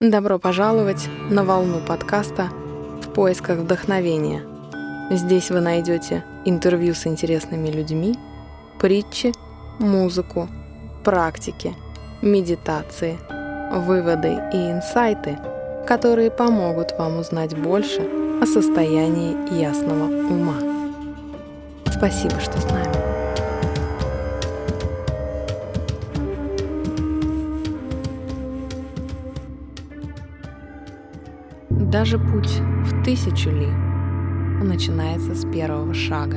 [0.00, 2.50] Добро пожаловать на волну подкаста
[3.02, 4.44] «В поисках вдохновения».
[5.10, 8.14] Здесь вы найдете интервью с интересными людьми,
[8.78, 9.32] притчи,
[9.80, 10.48] музыку,
[11.02, 11.74] практики,
[12.22, 13.18] медитации,
[13.72, 15.36] выводы и инсайты,
[15.84, 18.02] которые помогут вам узнать больше
[18.40, 20.54] о состоянии ясного ума.
[21.90, 22.97] Спасибо, что с нами.
[31.90, 33.68] Даже путь в тысячу ли
[34.62, 36.36] начинается с первого шага.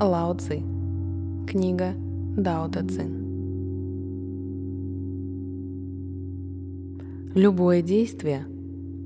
[0.00, 0.62] Лао Цзи.
[1.48, 1.94] Книга
[2.36, 3.10] Дао Дэ Цин.
[7.34, 8.46] Любое действие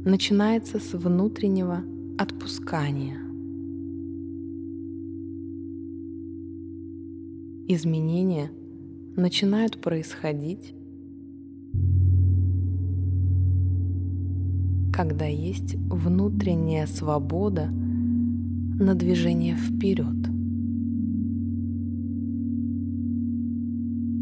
[0.04, 1.82] начинается с внутреннего
[2.18, 3.20] отпускания.
[7.68, 8.50] Изменения
[9.16, 10.74] начинают происходить
[14.92, 20.16] когда есть внутренняя свобода на движение вперед.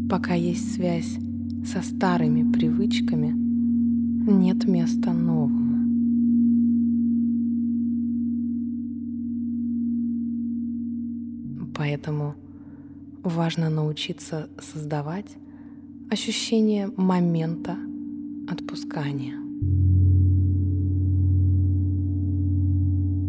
[0.09, 1.17] Пока есть связь
[1.65, 3.33] со старыми привычками,
[4.31, 5.71] нет места новому.
[11.75, 12.35] Поэтому
[13.23, 15.37] важно научиться создавать
[16.09, 17.77] ощущение момента
[18.47, 19.40] отпускания.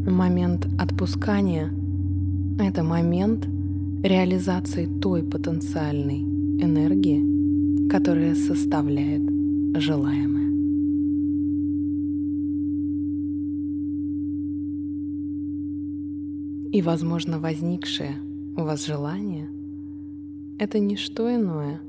[0.06, 1.72] Момент отпускания—
[2.58, 3.46] это момент
[4.02, 6.22] реализации той потенциальной
[6.60, 9.22] энергии, которая составляет
[9.76, 10.50] желаемое.
[16.72, 18.16] И, возможно, возникшее
[18.56, 19.48] у вас желание—
[20.58, 21.80] это не что иное,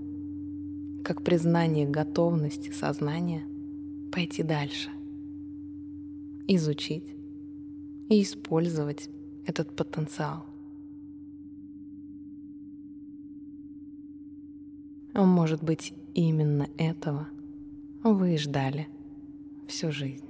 [1.04, 3.42] как признание готовности сознания
[4.12, 4.90] пойти дальше,
[6.48, 7.16] изучить,
[8.14, 9.10] и использовать
[9.48, 10.46] этот потенциал.
[15.16, 17.28] Может быть, именно этого
[18.04, 18.88] вы ждали
[19.68, 20.26] всю жизнь.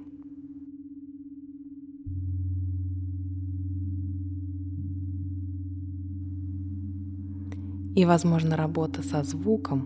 [7.94, 9.84] И, возможно, работа со звуком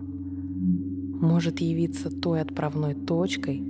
[1.21, 3.61] может явиться той отправной точкой,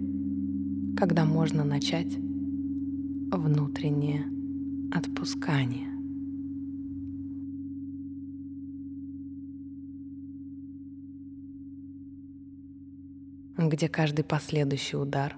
[0.96, 2.29] когда можно начать
[3.32, 4.26] внутреннее
[4.92, 5.90] отпускание.
[13.68, 15.36] где каждый последующий удар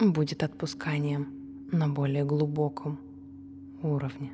[0.00, 1.28] будет отпусканием
[1.70, 2.98] на более глубоком
[3.82, 4.32] уровне.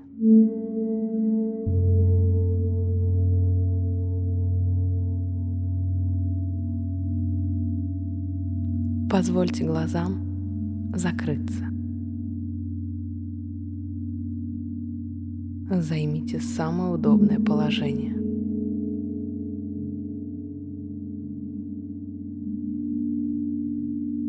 [9.10, 11.75] Позвольте глазам закрыться.
[15.68, 18.12] Займите самое удобное положение.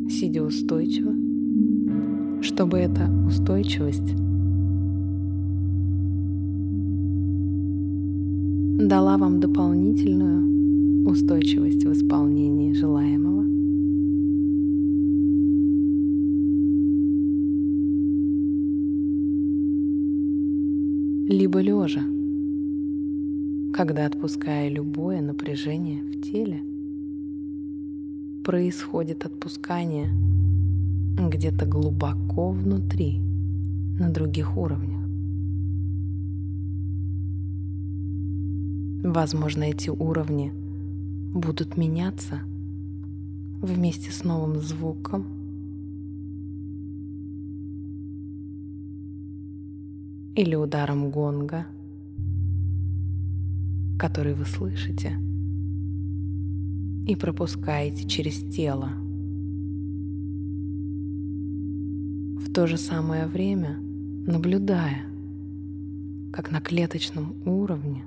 [0.09, 1.13] Сидя устойчиво,
[2.41, 4.15] чтобы эта устойчивость
[8.87, 13.36] дала вам дополнительную устойчивость в исполнении желаемого.
[21.29, 22.03] Либо лежа,
[23.73, 26.63] когда отпуская любое напряжение в теле,
[28.45, 30.09] происходит отпускание
[31.19, 33.19] где-то глубоко внутри,
[33.99, 35.01] на других уровнях.
[39.03, 40.53] Возможно, эти уровни
[41.33, 42.39] будут меняться
[43.61, 45.36] вместе с новым звуком
[50.37, 51.65] или ударом гонга,
[53.97, 55.17] который вы слышите
[57.07, 58.89] и пропускаете через тело.
[62.39, 63.79] В то же самое время
[64.27, 65.05] наблюдая,
[66.31, 68.03] как на клеточном уровне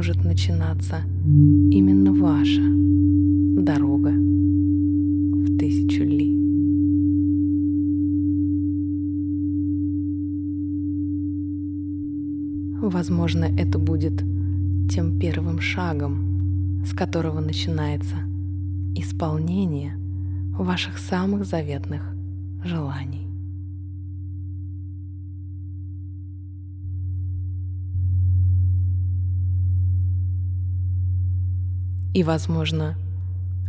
[0.00, 2.62] может начинаться именно ваша
[3.62, 6.34] дорога в тысячу ли.
[12.80, 14.24] Возможно, это будет
[14.90, 18.16] тем первым шагом, с которого начинается
[18.96, 19.98] исполнение
[20.58, 22.14] ваших самых заветных
[22.64, 23.29] желаний.
[32.12, 32.96] И, возможно,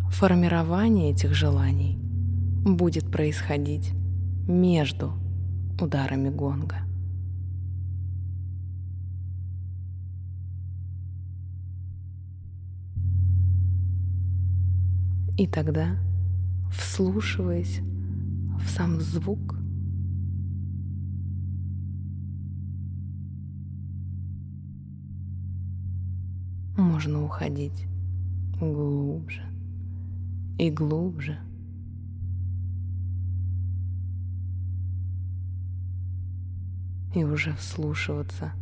[0.10, 1.98] формирование этих желаний
[2.66, 3.92] будет происходить
[4.48, 5.14] между
[5.80, 6.78] ударами гонга.
[15.38, 15.98] И тогда,
[16.72, 17.80] вслушиваясь
[18.60, 19.56] в сам звук,
[26.76, 27.91] можно уходить
[28.62, 29.44] глубже
[30.58, 31.38] и глубже.
[37.14, 38.54] И уже вслушиваться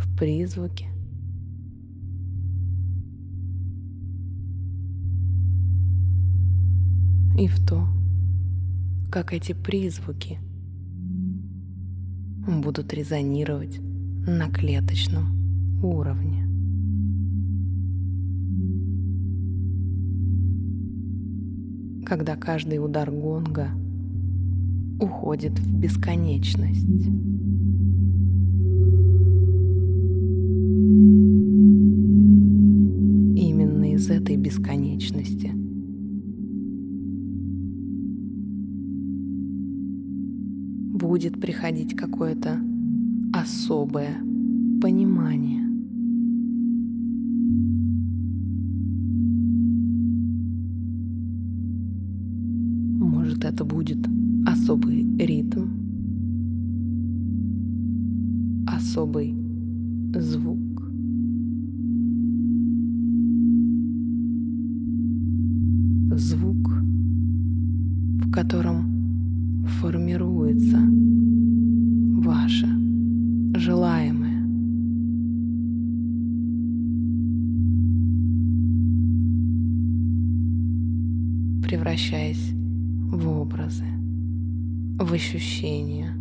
[0.00, 0.86] в призвуки–
[7.40, 7.88] и в то,
[9.10, 10.38] как эти призвуки
[12.46, 13.80] будут резонировать
[14.26, 16.39] на клеточном уровне.
[22.10, 23.68] Когда каждый удар гонга
[24.98, 27.06] уходит в бесконечность.
[33.36, 35.52] Именно из этой бесконечности–
[40.92, 42.60] будет приходить какое-то
[43.32, 44.16] особое
[44.82, 45.69] понимание.
[68.30, 70.78] В котором формируется
[72.22, 72.68] ваше
[73.56, 74.30] желаемое.
[81.62, 82.52] превращаясь
[83.12, 83.84] в образы,
[84.98, 86.19] в ощущения.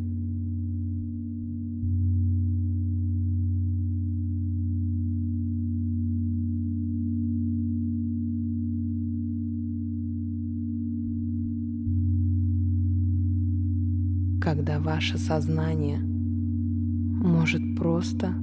[14.39, 18.33] Когда ваше сознание может просто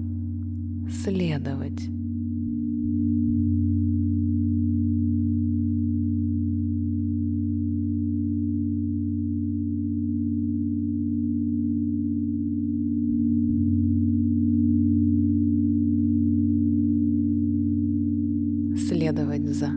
[0.90, 1.88] следовать.
[18.88, 19.70] следовать за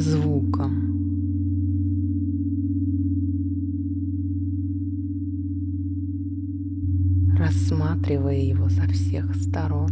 [0.00, 0.92] звуком.
[7.92, 9.90] Рассматривая его со всех сторон.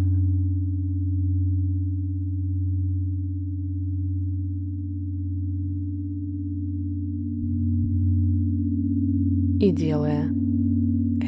[9.60, 10.28] И делая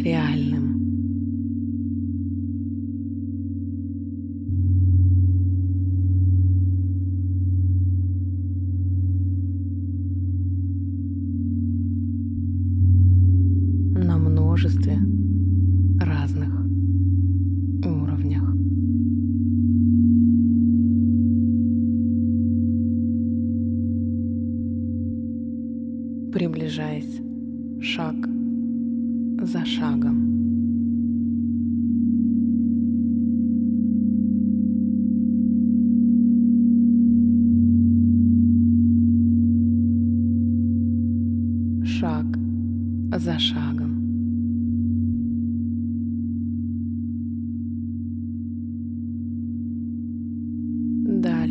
[0.03, 0.63] реальным.
[14.53, 15.12] множестве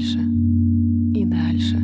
[0.02, 0.20] дальше
[1.14, 1.78] и дальше.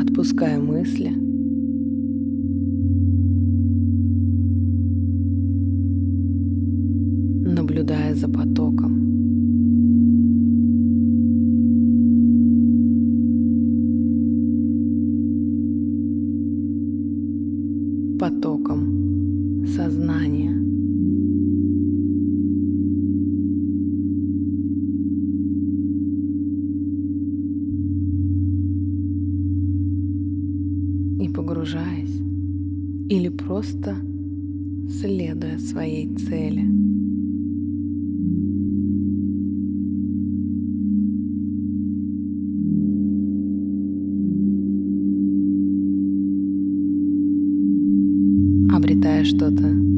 [0.00, 1.10] Отпуская мысли,
[7.46, 9.04] наблюдая за потоком.
[18.16, 19.03] потоком
[19.66, 20.52] сознания.
[31.20, 32.20] И погружаясь
[33.08, 33.96] или просто
[34.88, 36.64] следуя своей цели–
[49.24, 49.93] что-то.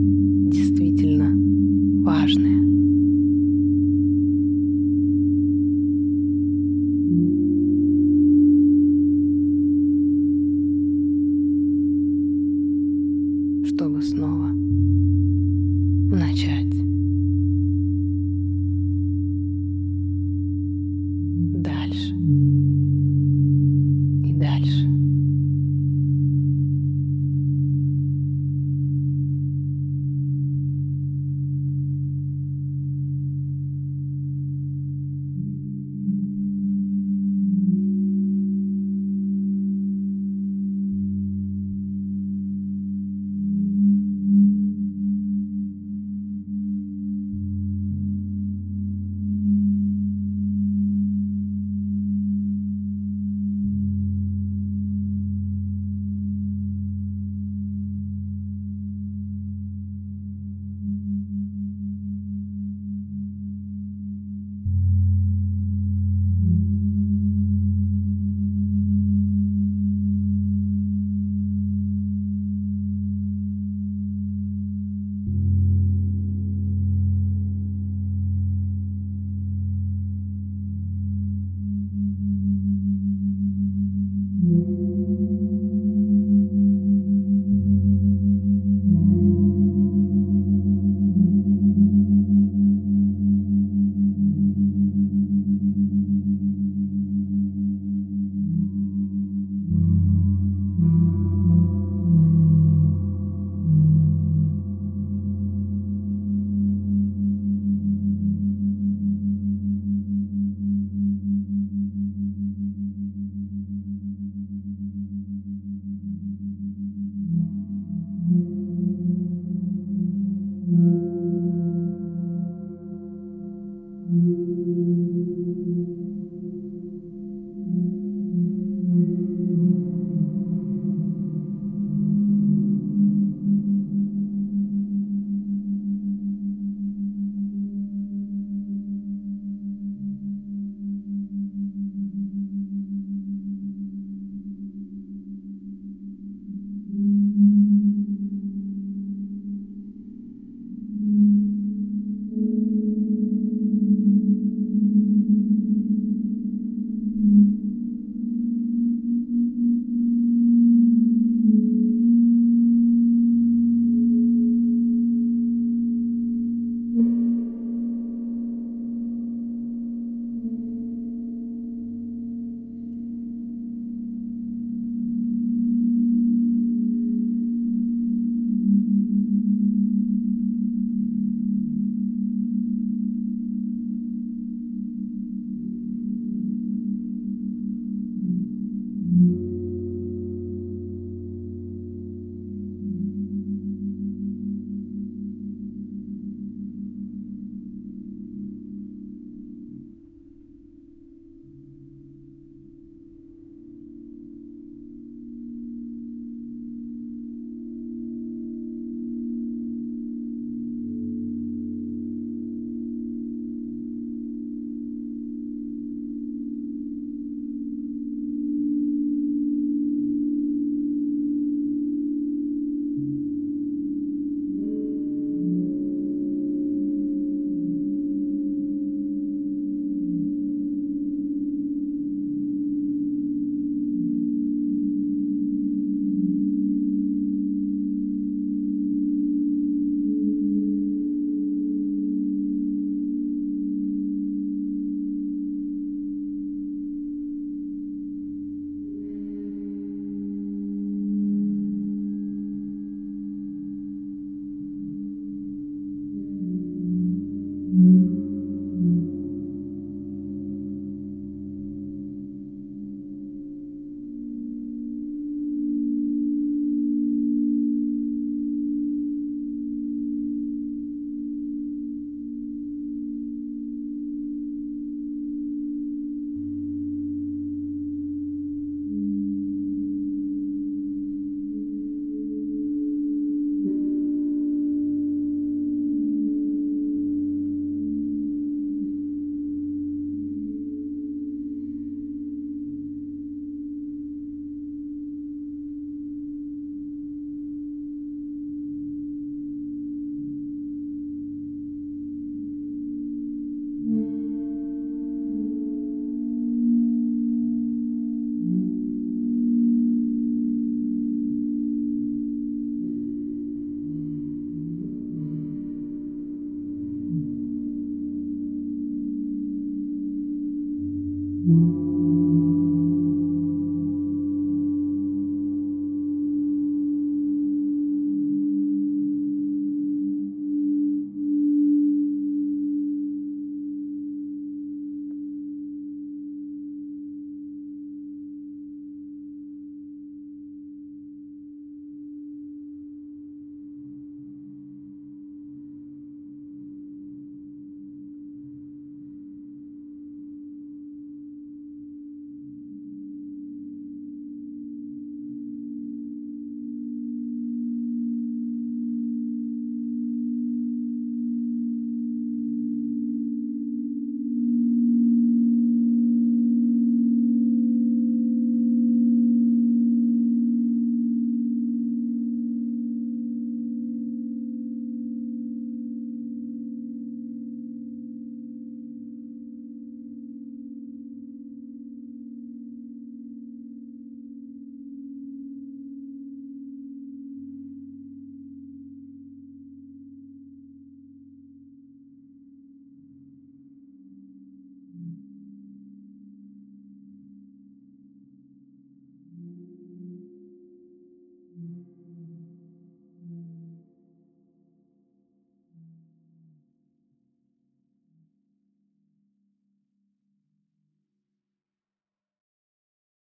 [321.46, 321.85] Mm-hmm.